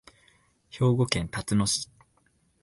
[0.71, 1.87] 兵庫県たつの市